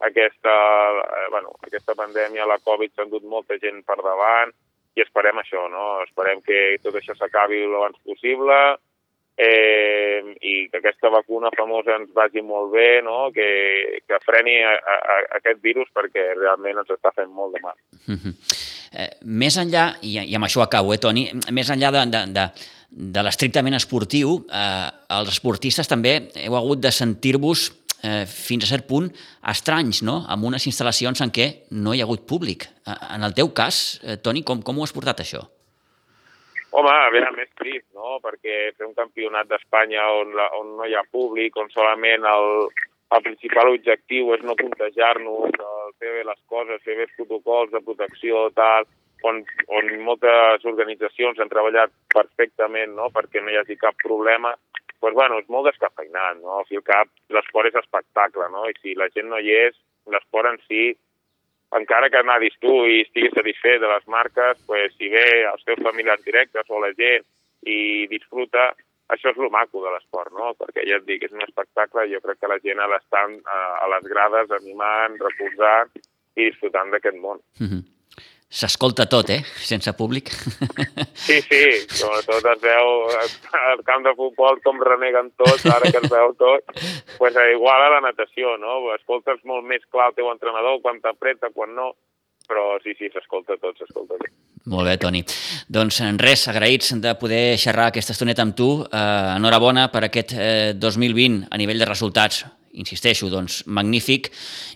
aquesta, 0.04 0.56
eh, 1.00 1.28
bueno, 1.32 1.56
aquesta 1.64 1.96
pandèmia, 1.96 2.46
la 2.46 2.60
Covid, 2.60 2.92
s'ha 2.92 3.08
endut 3.08 3.24
molta 3.24 3.58
gent 3.64 3.84
per 3.88 4.02
davant 4.04 4.52
i 4.96 5.02
esperem 5.02 5.40
això, 5.40 5.70
no? 5.72 6.02
Esperem 6.04 6.42
que 6.44 6.78
tot 6.84 7.00
això 7.00 7.16
s'acabi 7.16 7.64
el 7.64 7.76
abans 7.80 8.00
possible 8.04 8.60
eh, 9.38 10.22
i 10.42 10.54
que 10.70 10.80
aquesta 10.80 11.10
vacuna 11.14 11.52
famosa 11.58 11.98
ens 11.98 12.12
vagi 12.14 12.44
molt 12.46 12.72
bé, 12.74 13.02
no? 13.06 13.32
que, 13.34 13.48
que 14.08 14.22
freni 14.26 14.60
a, 14.62 14.76
a, 14.78 14.98
a 14.98 15.18
aquest 15.40 15.62
virus 15.64 15.90
perquè 15.96 16.34
realment 16.38 16.84
ens 16.84 16.94
està 16.94 17.14
fent 17.16 17.32
molt 17.34 17.56
de 17.56 17.64
mal. 17.64 17.78
Mm 18.08 18.20
-hmm. 18.20 18.34
Eh, 18.94 19.10
més 19.26 19.58
enllà, 19.58 19.96
i, 20.02 20.20
i 20.22 20.36
amb 20.36 20.46
això 20.46 20.62
acabo, 20.62 20.94
eh, 20.94 21.00
Toni, 21.02 21.32
més 21.52 21.70
enllà 21.70 21.90
de, 21.92 22.06
de, 22.14 22.26
de, 22.34 22.50
de 22.90 23.24
l'estrictament 23.24 23.74
esportiu, 23.74 24.46
eh, 24.54 24.90
els 25.18 25.30
esportistes 25.30 25.88
també 25.88 26.30
heu 26.36 26.56
hagut 26.56 26.80
de 26.80 26.92
sentir-vos 26.92 27.72
eh, 28.04 28.26
fins 28.28 28.64
a 28.64 28.68
cert 28.68 28.86
punt 28.86 29.10
estranys, 29.50 30.04
no?, 30.04 30.26
amb 30.28 30.46
unes 30.46 30.68
instal·lacions 30.70 31.24
en 31.26 31.32
què 31.32 31.48
no 31.72 31.94
hi 31.94 32.02
ha 32.02 32.04
hagut 32.04 32.28
públic. 32.28 32.68
Eh, 32.86 32.98
en 33.16 33.24
el 33.24 33.34
teu 33.34 33.50
cas, 33.54 34.00
eh, 34.04 34.18
Toni, 34.18 34.44
com, 34.44 34.62
com 34.62 34.78
ho 34.78 34.84
has 34.84 34.94
portat, 34.94 35.20
això? 35.26 35.48
Home, 36.74 36.90
a 36.90 37.12
veure, 37.14 37.30
més 37.38 37.52
trist, 37.60 37.86
no?, 37.94 38.18
perquè 38.24 38.72
fer 38.74 38.88
un 38.88 38.96
campionat 38.98 39.50
d'Espanya 39.52 40.08
on, 40.22 40.34
la, 40.40 40.48
on 40.58 40.74
no 40.80 40.88
hi 40.90 40.96
ha 40.98 41.04
públic, 41.06 41.60
on 41.62 41.70
solament 41.70 42.26
el, 42.26 42.48
el 43.14 43.24
principal 43.28 43.70
objectiu 43.76 44.34
és 44.34 44.42
no 44.48 44.58
contagiar-nos, 44.58 45.54
fer 46.02 46.16
bé 46.16 46.24
les 46.26 46.42
coses, 46.50 46.82
fer 46.82 46.98
bé 46.98 47.06
protocols 47.14 47.76
de 47.76 47.84
protecció, 47.86 48.48
tal, 48.58 48.90
on, 49.30 49.44
on 49.70 49.94
moltes 50.08 50.66
organitzacions 50.74 51.40
han 51.40 51.52
treballat 51.52 51.94
perfectament 52.14 52.98
no? 52.98 53.12
perquè 53.14 53.44
no 53.44 53.54
hi 53.54 53.60
hagi 53.62 53.78
cap 53.80 53.96
problema, 54.02 54.56
pues, 55.04 55.14
bueno, 55.14 55.38
és 55.44 55.50
molt 55.52 55.68
descafeinat, 55.68 56.42
no? 56.42 56.62
Al 56.62 56.68
fi 56.70 56.80
al 56.80 56.86
cap, 56.88 57.10
l'esport 57.36 57.68
és 57.68 57.76
espectacle, 57.76 58.46
no? 58.54 58.66
I 58.72 58.76
si 58.80 58.94
la 58.96 59.10
gent 59.12 59.28
no 59.30 59.40
hi 59.40 59.52
és, 59.52 59.76
l'esport 60.08 60.48
en 60.48 60.60
si, 60.64 60.94
encara 61.80 62.10
que 62.10 62.22
anadis 62.22 62.56
tu 62.62 62.74
i 62.86 63.02
estiguis 63.04 63.34
satisfet 63.36 63.82
de 63.82 63.90
les 63.90 64.08
marques, 64.08 64.60
pues, 64.68 64.94
si 64.98 65.10
ve 65.14 65.26
els 65.52 65.64
teus 65.68 65.82
familiars 65.86 66.24
directes 66.26 66.70
o 66.70 66.82
la 66.82 66.92
gent 66.98 67.26
i 67.66 68.08
disfruta, 68.12 68.72
això 69.14 69.32
és 69.32 69.40
el 69.40 69.52
maco 69.54 69.84
de 69.84 69.92
l'esport, 69.94 70.32
no? 70.36 70.54
Perquè 70.60 70.86
ja 70.90 71.00
et 71.00 71.08
dic, 71.08 71.26
és 71.28 71.34
un 71.36 71.44
espectacle, 71.46 72.08
jo 72.12 72.22
crec 72.24 72.40
que 72.42 72.52
la 72.52 72.60
gent 72.64 72.82
ha 72.82 72.90
d'estar 72.92 73.26
a, 73.30 73.60
a 73.84 73.90
les 73.96 74.08
grades 74.10 74.54
animant, 74.60 75.20
recolzant 75.22 75.92
i 76.36 76.50
disfrutant 76.50 76.94
d'aquest 76.94 77.20
món. 77.22 77.42
Mm 77.60 77.68
-hmm. 77.68 77.84
S'escolta 78.54 79.08
tot, 79.10 79.32
eh? 79.34 79.40
Sense 79.66 79.96
públic. 79.98 80.30
Sí, 81.24 81.40
sí, 81.42 81.62
sobretot 81.90 82.46
es 82.52 82.60
veu 82.62 82.90
al 83.18 83.82
camp 83.88 84.04
de 84.06 84.12
futbol 84.18 84.60
com 84.62 84.82
reneguen 84.84 85.32
tots, 85.40 85.66
ara 85.72 85.90
que 85.90 86.02
es 86.04 86.12
veu 86.12 86.34
tot. 86.38 86.74
pues, 87.18 87.38
igual 87.56 87.82
a 87.82 87.90
la 87.96 88.02
natació, 88.06 88.58
no? 88.62 88.76
Escoltes 88.94 89.42
molt 89.50 89.66
més 89.66 89.82
clar 89.90 90.12
el 90.12 90.18
teu 90.20 90.30
entrenador, 90.30 90.82
quan 90.84 91.00
t'apreta, 91.02 91.50
quan 91.56 91.74
no, 91.74 91.94
però 92.48 92.76
sí, 92.84 92.94
sí, 93.00 93.10
s'escolta 93.14 93.58
tot, 93.58 93.80
s'escolta 93.80 94.20
tot. 94.20 94.30
Molt 94.70 94.88
bé, 94.88 94.98
Toni. 95.02 95.24
Doncs 95.74 96.04
res, 96.22 96.46
agraïts 96.52 96.94
de 97.02 97.16
poder 97.20 97.58
xerrar 97.60 97.90
aquesta 97.90 98.14
estoneta 98.14 98.46
amb 98.46 98.56
tu. 98.60 98.70
Eh, 98.86 99.02
enhorabona 99.40 99.90
per 99.92 100.06
aquest 100.08 100.36
eh, 100.38 100.72
2020 100.78 101.50
a 101.50 101.60
nivell 101.60 101.82
de 101.82 101.90
resultats, 101.90 102.44
insisteixo, 102.78 103.32
doncs 103.34 103.64
magnífic, 103.66 104.30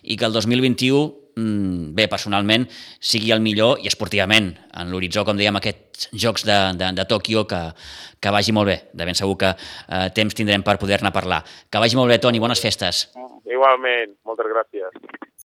i 0.03 0.17
que 0.17 0.27
el 0.27 0.36
2021 0.36 1.05
mm, 1.05 1.26
bé, 1.38 2.08
personalment, 2.12 2.65
sigui 3.00 3.32
el 3.36 3.44
millor 3.44 3.84
i 3.84 3.89
esportivament, 3.91 4.51
en 4.77 4.91
l'horitzó, 4.91 5.24
com 5.27 5.38
dèiem, 5.38 5.60
aquests 5.60 6.10
Jocs 6.13 6.46
de, 6.46 6.58
de, 6.77 6.91
de 6.98 7.06
Tòquio, 7.10 7.46
que, 7.50 7.62
que 8.22 8.34
vagi 8.34 8.53
molt 8.53 8.70
bé. 8.70 8.77
De 8.94 9.08
ben 9.08 9.17
segur 9.17 9.38
que 9.41 9.53
eh, 9.53 10.08
temps 10.17 10.38
tindrem 10.38 10.65
per 10.65 10.77
poder-ne 10.82 11.13
parlar. 11.13 11.44
Que 11.72 11.82
vagi 11.82 11.98
molt 12.00 12.13
bé, 12.13 12.20
Toni, 12.22 12.41
bones 12.44 12.62
festes. 12.62 13.08
Igualment, 13.48 14.17
moltes 14.27 14.51
gràcies. 14.53 15.25